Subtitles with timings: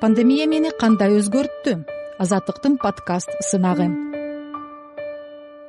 [0.00, 1.72] пандемия мени кандай өзгөрттү?
[2.22, 3.88] Азаттыктын подкаст сынагы.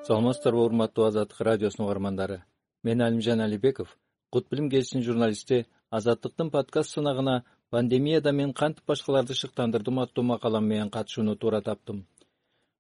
[0.06, 2.44] Саламатсыздарбы урматтуу азаттык радиосунун угармандары.
[2.84, 3.98] Мен алимжан алибеков
[4.30, 10.92] кут билим гезитинин журналисти азаттыктын подкаст сынагына пандемияда мен кантип башкаларды шыктандырдым аттуу макалам менен
[10.92, 12.06] катышууну туура таптым.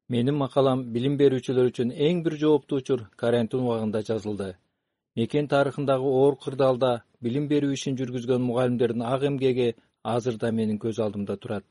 [0.07, 4.55] Менин макалам билим берүүчүлөр үчүн эң бир жооптуу учур карантин убагында жазылды.
[5.15, 11.01] Мекен тарыхындагы оор кырдаалда билим берүү ишин жүргүзгөн мугалимдердин ак эмгеги азыр да менин көз
[11.03, 11.65] алдымда турат.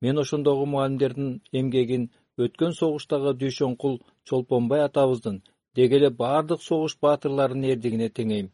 [0.00, 5.42] Мен ошондогу мугалимдердин эмгегин өткөн согуштагы дүйшөнкул чолпонбай атабыздын
[5.74, 8.50] деги эле баардык согуш баатырларынын эрдигине теңейм.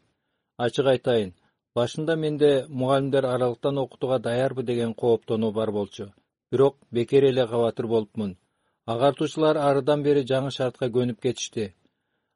[0.57, 1.33] Ачык айтайын
[1.75, 6.13] башында менде мугалимдер аралыктан окутууга даярбы деген кооптонуу бар болчу.
[6.51, 8.37] Бирок бекер эле кабатыр болупмун.
[8.85, 11.73] Агартуучулар арыдан бери жаңы шартка көнүп кетишти.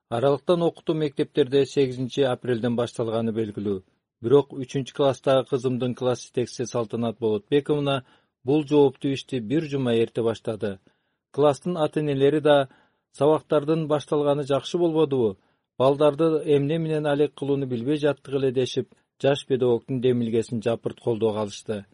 [0.09, 3.83] Аралыктан окутуу мектептерде сегизинчи апрелден башталганы белгилүү
[4.23, 8.03] бирок үчүнчү класстагы кызымдын класс жетекчиси салтанат болотбековна
[8.43, 10.79] бул жооптуу ишти бир жума эрте баштады.
[11.31, 12.67] Класстын ата энелери да
[13.17, 15.37] сабактардын башталганы жакшы болбодубу
[15.77, 21.85] балдарды эмне менен алек кылууну билбей жаттык эле дешип жаш педагогдун демилгесин жапырт колдоого алышты.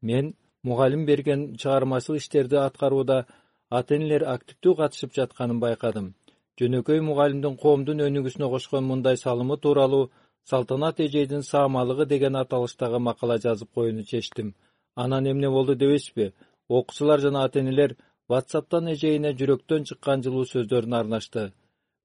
[0.00, 3.26] Мен мугалим берген чыгармачыл иштерди аткарууда
[3.70, 6.14] ата энелер активдүү катышып жатканын байкадым.
[6.60, 10.10] Жөнөкөй мугалимдин коомдун өнүгүүсүнө кошкон мындай салымы тууралуу
[10.50, 14.54] салтанат эжейдин саамалыгы деген аталыштагы макала жазып коюуну чечтим.
[14.94, 16.32] Анан эмне болду дебейсизби
[16.68, 17.96] окуучулар жана ата энелер
[18.28, 21.52] ватсаптан эжейине жүрөктөн чыккан жылуу сөздөрүн арнашты.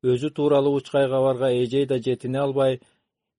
[0.03, 2.79] Өзү тууралуу учкай кабарга эжей да жетине албай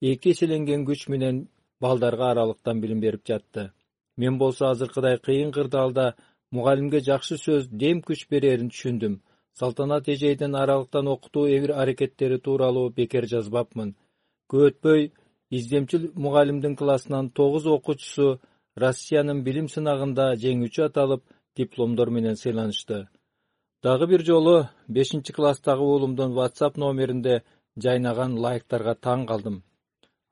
[0.00, 1.48] эки эселенген күч менен
[1.80, 3.72] балдарга аралыктан билим берип жатты.
[4.16, 6.14] Мен болсо азыркыдай кыйын кырдаалда
[6.50, 9.20] мугалимге жакшы сөз дем күч берэрин түшүндүм.
[9.58, 11.46] Салтанат эжейдин аралыктан окутуу
[11.82, 13.96] аракеттери тууралуу бекер жазбапмын
[14.50, 15.12] көп өтпөй
[15.50, 18.40] издемчил мугалимдин классынан тогуз окуучусу
[18.84, 21.22] россиянын билим сынагында жеңүүчү аталып
[21.56, 23.08] дипломдор менен сыйланышты.
[23.82, 24.54] Дагы бир жолу
[24.88, 27.42] бешинчи класстагы уулумдун whatsapp номеринде
[27.84, 29.62] жайнаган лайктарга таң калдым.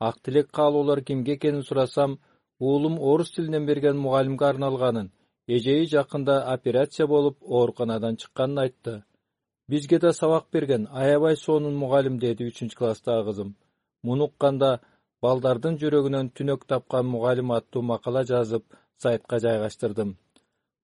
[0.00, 2.18] Ак тилек каалоолор кимге экенин сурасам
[2.58, 5.12] уулум орус тилинен берген мугалимге арналганын
[5.46, 9.04] эжеи жакында операция болуп ооруканадан чыкканын айтты.
[9.68, 13.56] Бизге да сабак берген аябай сонун мугалим деди үчүнчү класстагы кызым
[14.06, 14.70] муну укканда
[15.22, 18.64] балдардын жүрөгүнөн түнөк тапкан мугалим аттуу макала жазып
[19.02, 20.16] сайтка жайгаштырдым.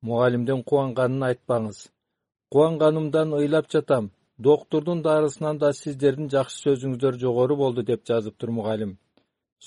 [0.09, 1.79] Мугалимдин кубанганын айтпаңыз.
[2.53, 4.11] Кубанганымдан ыйлап жатам.
[4.39, 8.99] Доктурдун дарысынан да сиздердин жакшы сөзүңүздөр жогору болду деп жазыптыр мугалим.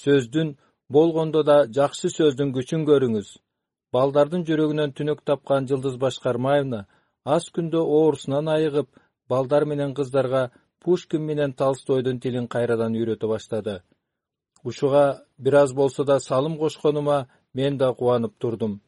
[0.03, 0.57] Сөздүн
[0.89, 3.27] болгондо да жакшы сөздүн күчүн көрүңүз.
[3.93, 6.85] Балдардын жүрөгүнөн түнөк тапкан жылдыз башкармаевна
[7.35, 8.89] аз күндө оорусунан айыгып
[9.31, 10.43] балдар менен кыздарга
[10.87, 13.73] пушкин менен толстойдун тилин кайрадан үйрөтө баштады.
[14.69, 15.01] Ушуга
[15.37, 17.17] бир аз болсо да салым кошконума
[17.53, 18.79] мен да кубанып турдум.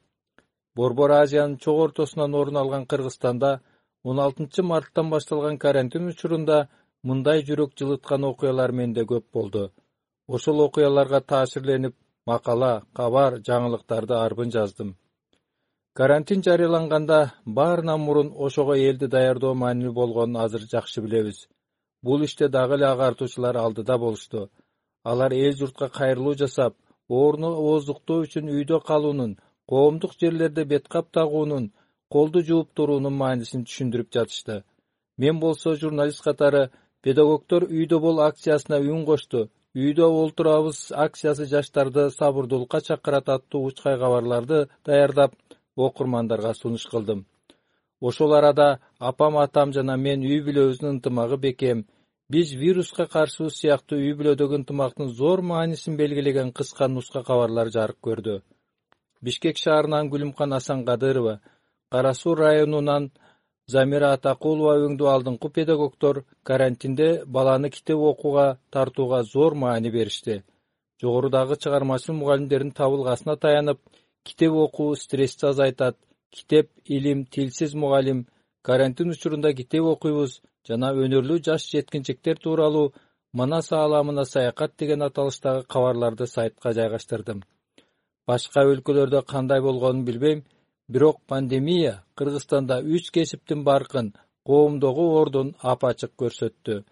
[0.75, 3.59] Борбор азиянын чок ортосунан орун алган кыргызстанда
[4.03, 6.69] он алтынчы марттан башталган карантин учурунда
[7.03, 9.71] мындай жүрөк жылыткан окуялар менде көп болду.
[10.27, 11.95] Ошол окуяларга таасирленип
[12.25, 14.95] макала кабар жаңылыктарды арбын жаздым.
[15.93, 21.47] Карантин жарыяланганда баарынан мурун ошого элди даярдоо маанилүү болгонун азыр жакшы билебиз
[22.03, 24.49] бул иште дагы эле агартуучулар алдыда болушту.
[25.03, 26.75] Алар эл журтка кайрылуу жасап
[27.07, 29.37] ооруну ооздуктоо үчүн үйдө калуунун
[29.69, 31.71] коомдук жерлерде бет кап тагуунун
[32.13, 34.63] колду жууп туруунун маанисин түшүндүрүп жатышты.
[35.17, 36.69] Мен болсо журналист катары
[37.03, 44.67] педагогдор үйдө бол акциясына үн кошту үйдө олтурабыз акциясы жаштарды сабырдуулукка чакырат аттуу учкай кабарларды
[44.85, 45.35] даярдап
[45.75, 47.25] окурмандарга сунуш кылдым
[48.01, 51.85] ошол арада апам атам жана мен үй бүлөбүздүн ынтымагы бекем
[52.33, 58.35] биз вируска каршыбыз сыяктуу үй бүлөдөгү ынтымактын зор маанисин белгилеген кыска нуска кабарлар жарык көрдү.
[59.25, 61.39] Бишкек шаарынан гүлүмкан асанкадырова
[61.91, 63.09] кара суу районунан
[63.73, 70.43] замира атакулова өңдүү алдыңкы педагогдор карантинде баланы китеп окууга тартууга зор маани беришти.
[71.01, 73.79] Жогорудагы чыгармачыл мугалимдердин табылгасына таянып
[74.23, 75.97] китеп окуу стрессти азайтат
[76.35, 78.27] китеп илим тилсиз мугалим
[78.61, 82.93] карантин учурунда китеп окуйбуз жана өнөрлүү жаш жеткинчектер тууралуу
[83.33, 87.43] манас ааламына саякат деген аталыштагы кабарларды сайтка жайгаштырдым.
[88.27, 90.43] Башка өлкөлөрдө кандай болгонун билбейм
[90.87, 94.13] бирок пандемия кыргызстанда үч кесиптин баркын
[94.47, 96.83] коомдогу ордун апачык көрсөттү.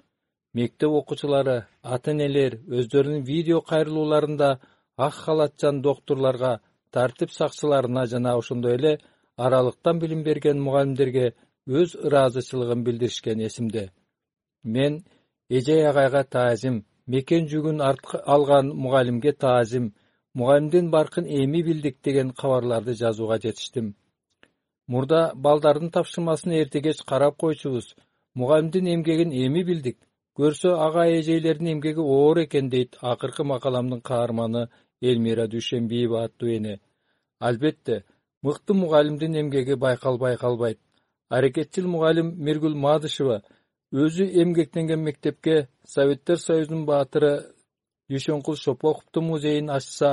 [0.54, 4.50] Мектеп окуучулары ата энелер өздөрүнүн видео кайрылууларында
[5.08, 6.60] ак халатчан доктурларга
[6.92, 8.94] тартип сакчыларына жана ошондой эле
[9.38, 11.26] аралыктан билим берген мугалимдерге
[11.80, 13.92] өз ыраазычылыгын билдиришкен эсимде.
[14.64, 14.94] Мен
[15.50, 17.78] эжей агайга таазим мекен жүгүн
[18.36, 19.94] алган мугалимге таазим
[20.34, 23.96] мугалимдин баркын эми билдик деген кабарларды жазууга жетиштим.
[24.88, 27.96] Мурда балдардын тапшырмасын эрте кеч карап койчубуз
[28.34, 29.98] мугалимдин эмгегин эми билдик
[30.38, 34.70] көрсө ага эжейлердин эмгеги оор экен дейт акыркы макаламдын каарманы
[35.02, 36.80] элмира дүйшенбиева аттуу эне.
[37.40, 38.04] Албетте
[38.48, 40.80] мыкты мугалимдин эмгеги байкалбай калбайт
[41.36, 43.38] аракетчил мугалим миргүл мадышева
[44.04, 45.56] өзү эмгектенген мектепке
[45.96, 47.32] советтер союзунун баатыры
[48.10, 50.12] дүйшөнкул шопоковдун музейин ачса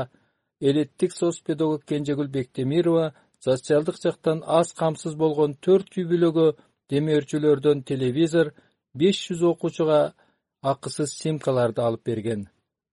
[0.69, 3.07] элеттик соц педагог кенжегүл бектемирова
[3.47, 6.47] социалдык жактан аз камсыз болгон төрт үй бүлөгө
[6.91, 8.53] демөөрчүлөрдөн телевизор
[9.01, 10.01] беш жүз окуучуга
[10.73, 12.49] акысыз симкаларды алып берген.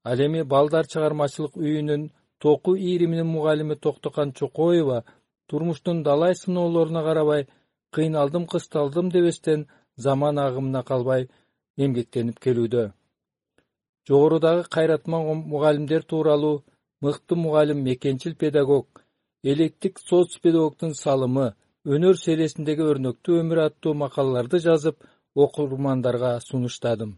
[0.10, 2.10] Ал эми балдар чыгармачылык үйүнүн
[2.44, 5.04] току ийриминин мугалими токтокан чокоева
[5.52, 7.48] турмуштун далай сыноолоруна карабай
[7.96, 9.68] кыйналдым кысталдым дебестен
[10.06, 11.30] заман агымына калбай
[11.78, 12.84] эмгектенип келүүдө.
[14.08, 16.64] Жогорудагы кайратман мугалимдер тууралуу
[17.02, 19.04] мыкты мугалим мекенчил педагог
[19.44, 21.48] элеттик соц педагогдун салымы
[21.86, 24.98] өнөр селесиндеги өрнөктүү өмүр аттуу макалаларды жазып
[25.36, 27.18] окурмандарга сунуштадым.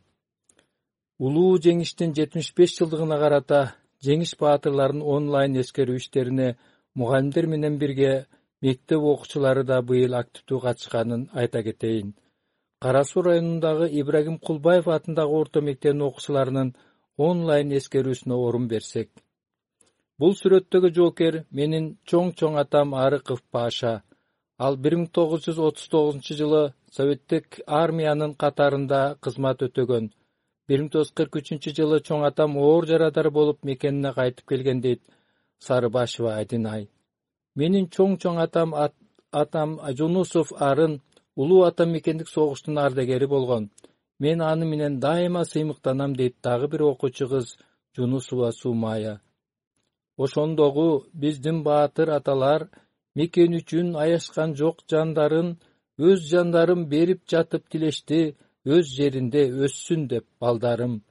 [1.19, 3.59] Улуу жеңиштин жетимиш беш жылдыгына карата
[4.03, 6.55] жеңиш баатырларын онлайн эскерүү иштерине
[6.95, 8.11] мугалимдер менен бирге
[8.61, 12.13] мектеп окуучулары да быйыл активдүү катышканын айта кетейин.
[12.83, 16.73] Кара суу районундагы ибрагим кулбаев атындагы орто мектебинин окуучуларынын
[17.17, 19.09] онлайн эскерүүсүнө орун берсек.
[20.19, 23.93] Бул сүрөттөгү жоокер менин чоң чоң атам арыков паша.
[24.65, 26.61] Ал бир миң тогуз жүз отуз тогузунчу жылы
[26.97, 30.11] советтик армиянын катарында кызмат өтөгөн.
[30.67, 34.81] бир миң тогуз жүз кырк үчүнчү жылы чоң атам оор жарадар болуп мекенине кайтып келген
[34.85, 35.01] дейт
[35.67, 36.89] сарыбашева айдынай
[37.55, 38.73] менин чоң чоң атам
[39.41, 40.99] атам жунусов арын
[41.35, 43.69] улуу ата мекендик согуштун ардагери болгон.
[44.19, 47.57] Мен аны менен дайыма сыймыктанам дейт дагы бир окуучу кыз
[47.95, 49.21] жунусова сумая.
[50.17, 52.69] Ошондогу биздин баатыр аталар
[53.15, 55.57] мекен үчүн аяшкан жок жандарын
[55.97, 58.35] өз жандарын берип жатып тилешти
[58.65, 61.01] өз жеринде өссүн деп балдарым.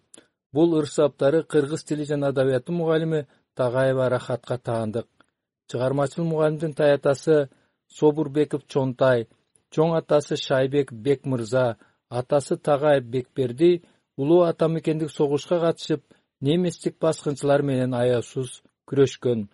[0.52, 5.06] Бул ырсаптары кыргыз тили жана адабияты мугалими тагаева рахатка таандык.
[5.68, 7.48] Чыгармачыл мугалимдин таятасы
[7.88, 9.28] собурбеков чонтай
[9.72, 11.76] чоң атасы шайбек бек мырза
[12.08, 13.82] атасы тагаев бекберди
[14.16, 16.02] улуу ата мекендик согушка катышып
[16.40, 19.48] немецтик баскынчылар менен аяусуз күрөшкөн.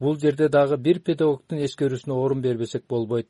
[0.00, 3.28] Бул жерде дагы бир педагогдун эскерүүсүнө орун бербесек болбойт.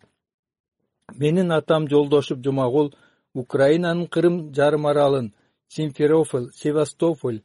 [1.18, 2.92] Менин атам жолдошов жумагул
[3.34, 5.32] украинанын кырым жарым аралын
[5.68, 7.42] симферополь севастополь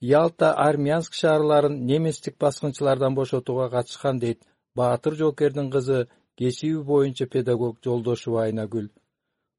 [0.00, 4.40] ялта армянск шаарларын немецтик баскынчылардан бошотууга катышкан дейт.
[4.74, 6.08] Баатыр жоокердин кызы
[6.38, 8.88] кесиби боюнча педагог жолдошева айнагүл.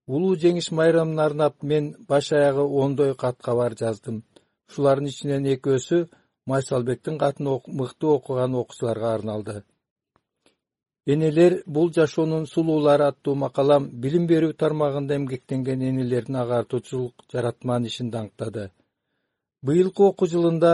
[0.08, 4.24] Улуу жеңиш майрамына арнап мен баш аягы ондой кат кабар жаздым.
[4.70, 6.10] Ушулардын ичинен экөөсү
[6.46, 9.64] майсалбектин катын мыкты окуган окуучуларга арналды.
[11.06, 18.70] Энелер бул жашоонун сулуулары аттуу макалам билим берүү тармагында эмгектенген энелердин агартуучулук жаратман ишин даңктады
[19.68, 20.74] быйылкы окуу жылында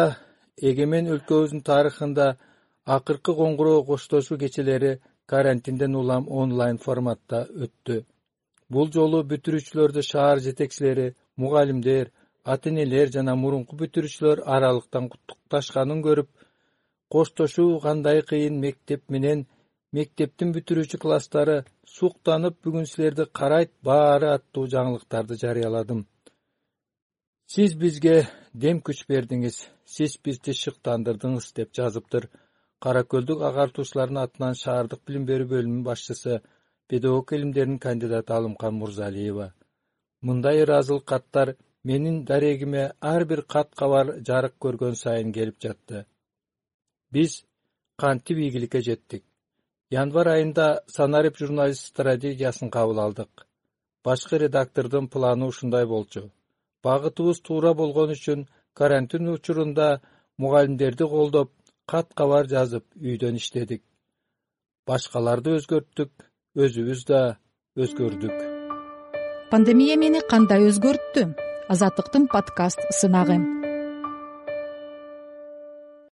[0.70, 2.28] эгемен өлкөбүздүн тарыхында
[2.96, 4.92] акыркы коңгуроо коштошуу кечелери
[5.32, 7.98] карантинден улам онлайн форматта өттү.
[8.74, 11.10] Бул жолу бүтүрүүчүлөрдү шаар жетекчилери
[11.44, 12.14] мугалимдер
[12.54, 16.30] ата энелер жана мурунку бүтүрүүчүлөр аралыктан куттукташканын көрүп
[17.16, 19.48] коштошуу кандай кыйын мектеп менен
[19.98, 21.64] мектептин бүтүрүүчү класстары
[21.98, 26.08] суктанып бүгүн силерди карайт баары аттуу жаңылыктарды жарыяладым
[27.48, 28.16] сиз бизге
[28.64, 32.28] дем күч бердиңиз сиз бизди шыктандырдыңыз деп жазыптыр
[32.86, 36.42] кара көлдүк агартуучулардын атынан шаардык билим берүү бөлүмүнүн башчысы
[36.92, 39.48] педагог илимдеринин кандидаты алымкан мурзалиева.
[40.28, 46.06] Мындай ыраазылык каттар менин дарегиме ар бир кат кабар жарык көргөн сайын келип жатты.
[47.12, 47.44] Биз
[47.96, 49.24] кантип ийгиликке жеттик?
[49.90, 53.48] Январь айында санарип журналист стратегиясын кабыл алдык.
[54.04, 56.32] Башкы редактордун планы ушундай болчу
[56.86, 58.48] багытыбыз туура болгон үчүн
[58.80, 60.02] карантин учурунда
[60.38, 61.50] мугалимдерди колдоп
[61.92, 63.84] кат кабар жазып үйдөн иштедик.
[64.88, 66.12] Башкаларды өзгөрттүк
[66.64, 67.22] өзүбүз да
[67.76, 68.38] өзгөрдүк.
[69.52, 71.30] Пандемия мени кандай өзгөрттү?
[71.74, 73.40] Азаттыктын подкаст сынагы